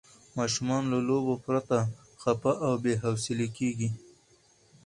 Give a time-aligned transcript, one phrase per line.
[0.37, 1.77] ماشومان له لوبو پرته
[2.21, 3.89] خفه او بې حوصله کېږي.